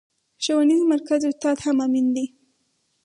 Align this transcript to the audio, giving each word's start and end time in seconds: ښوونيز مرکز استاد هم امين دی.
ښوونيز 0.43 0.81
مرکز 0.93 1.21
استاد 1.29 1.57
هم 1.65 1.77
امين 1.85 2.07
دی. 2.15 2.25